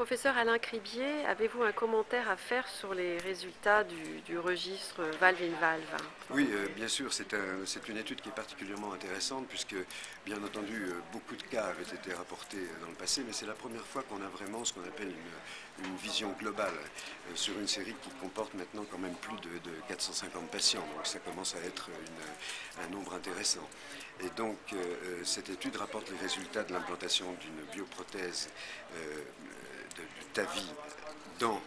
[0.00, 5.94] Professeur Alain Cribier, avez-vous un commentaire à faire sur les résultats du, registre valve-in-valve
[6.30, 7.34] Oui, euh, bien sûr, c'est
[7.86, 9.76] une étude qui est particulièrement intéressante puisque,
[10.24, 13.52] bien entendu, euh, beaucoup de cas avaient été rapportés dans le passé, mais c'est la
[13.52, 17.94] première fois qu'on a vraiment ce qu'on appelle une, vision globale euh, sur une série
[18.00, 21.90] qui comporte maintenant quand même plus de, 450 patients, donc ça commence à être
[22.82, 23.68] un nombre intéressant.
[24.22, 24.58] Et donc,
[25.24, 28.48] cette étude rapporte les résultats de l'implantation d'une bioprothèse
[28.94, 30.02] de,
[30.34, 30.72] TAVI
[31.38, 31.60] dans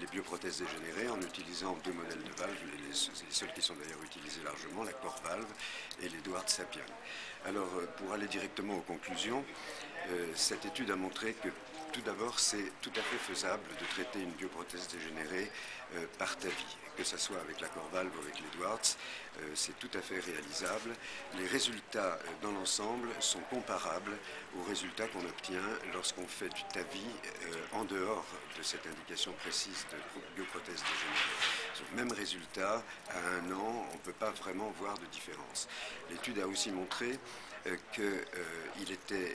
[0.00, 2.56] les bioprothèses dégénérées en utilisant deux modèles de valves,
[2.88, 2.94] les,
[3.30, 4.92] seuls qui sont d'ailleurs utilisés largement, la
[5.24, 5.46] Valve
[6.02, 6.82] et l'Edward Sapien.
[7.46, 9.44] Alors, euh, pour aller directement aux conclusions,
[10.10, 11.48] euh, cette étude a montré que
[11.92, 15.50] tout d'abord, c'est tout à fait faisable de traiter une bioprothèse dégénérée
[15.94, 18.96] euh, par TAVI, que ce soit avec la Corvalve ou avec l'Edwards,
[19.40, 20.94] euh, c'est tout à fait réalisable.
[21.38, 24.16] Les résultats euh, dans l'ensemble sont comparables
[24.58, 27.04] aux résultats qu'on obtient lorsqu'on fait du TAVI
[27.72, 28.24] en dehors
[28.56, 29.98] de cette indication précise de
[30.34, 31.41] bioprothèse dégénérée.
[31.96, 35.68] Même résultat, à un an, on ne peut pas vraiment voir de différence.
[36.10, 37.18] L'étude a aussi montré
[37.92, 39.34] qu'il était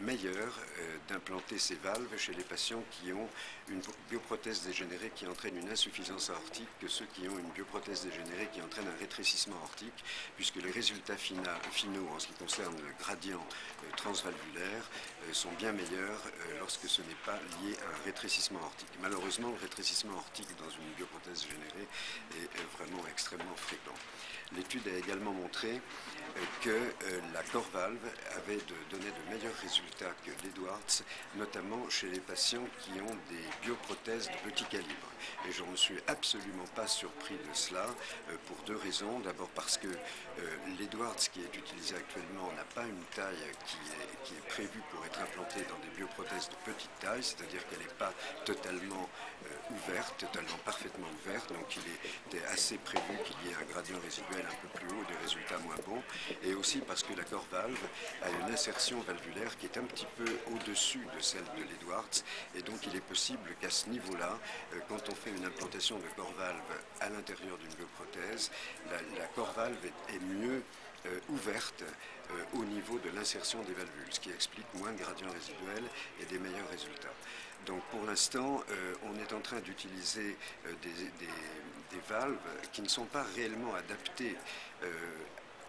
[0.00, 3.28] meilleur euh, d'implanter ces valves chez les patients qui ont
[3.68, 8.48] une bioprothèse dégénérée qui entraîne une insuffisance aortique que ceux qui ont une bioprothèse dégénérée
[8.52, 10.04] qui entraîne un rétrécissement aortique,
[10.36, 13.44] puisque les résultats finaux en ce qui concerne le gradient
[13.84, 14.88] euh, transvalvulaire
[15.28, 16.22] euh, sont bien meilleurs
[16.58, 18.88] lorsque ce n'est pas lié à un rétrécissement aortique.
[19.02, 21.88] Malheureusement, le rétrécissement aortique dans une bioprothèse générée
[22.36, 23.94] est vraiment extrêmement fréquent.
[24.56, 25.80] L'étude a également montré
[26.62, 26.76] que
[27.32, 27.98] la Corvalve
[28.36, 28.58] avait
[28.90, 31.02] donné de meilleurs résultats que l'Edwards,
[31.36, 35.08] notamment chez les patients qui ont des bioprothèses de petit calibre.
[35.48, 37.86] Et je ne suis absolument pas surpris de cela
[38.30, 39.20] euh, pour deux raisons.
[39.20, 44.48] D'abord parce que euh, l'Edwards qui est utilisé actuellement n'a pas une taille qui est,
[44.48, 48.12] prévue pour être implantée dans des bioprothèses de petite taille, c'est-à-dire qu'elle n'est pas
[48.44, 49.08] totalement
[49.46, 51.52] euh, ouverte, totalement parfaitement ouverte.
[51.52, 55.04] Donc il était assez prévu qu'il y ait un gradient résiduel un peu plus haut,
[55.08, 56.02] des résultats moins bons.
[56.42, 57.78] Et aussi parce que la valve
[58.22, 62.22] a une insertion valvulaire qui est un petit peu au-dessus de celle de l'Edwards.
[62.54, 64.38] Et donc il est possible qu'à ce niveau-là,
[64.74, 66.60] euh, quand on fait une implantation de corvalve
[67.00, 68.50] à l'intérieur d'une bioprothèse,
[68.90, 69.24] la, la
[70.14, 70.62] est, mieux
[71.06, 75.30] euh, ouverte euh, au niveau de l'insertion des valvules, ce qui explique moins de gradient
[75.32, 75.84] résiduel
[76.20, 77.14] et des meilleurs résultats.
[77.66, 78.64] Donc pour l'instant,
[79.02, 80.34] on est en train d'utiliser
[80.80, 82.38] des, valves
[82.72, 84.34] qui ne sont pas réellement adaptées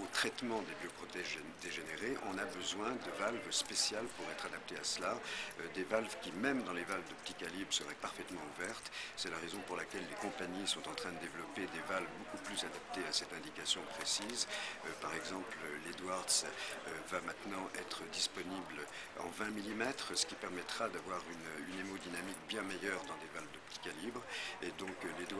[0.00, 4.84] au traitement des bioprothèses dégénérées, on a besoin de valves spéciales pour être adaptées à
[4.84, 5.12] cela,
[5.60, 8.90] euh, des valves qui, même dans les valves de petit calibre, seraient parfaitement ouvertes.
[9.16, 12.42] C'est la raison pour laquelle les compagnies sont en train de développer des valves beaucoup
[12.44, 14.46] plus adaptées à cette indication précise.
[14.86, 15.56] Euh, par exemple,
[15.86, 18.80] l'Edwards euh, va maintenant être disponible
[19.20, 23.50] en 20 mm, ce qui permettra d'avoir une, une, hémodynamique bien meilleure dans des valves
[23.52, 24.22] de petit calibre.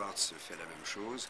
[0.01, 1.29] Fait la même chose.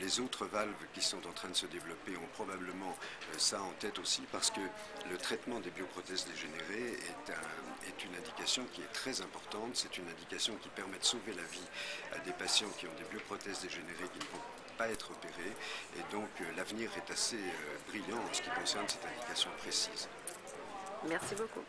[0.00, 2.96] les autres valves qui sont en train de se développer ont probablement
[3.32, 4.60] euh, ça en tête aussi parce que
[5.10, 6.98] le traitement des bioprothèses dégénérées
[7.86, 9.70] est, une indication qui est très importante.
[9.74, 11.66] C'est une indication qui permet de sauver la vie
[12.14, 14.44] à des patients qui ont des bioprothèses dégénérées qui ne vont
[14.78, 15.56] pas être opérées.
[15.96, 20.08] Et donc euh, l'avenir est assez euh, brillant en ce qui concerne cette indication précise.
[21.08, 21.64] Merci beaucoup.